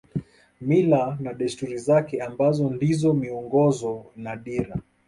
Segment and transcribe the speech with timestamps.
[0.61, 4.75] Mila na desturi zake ambazo ndizo miongozo na dira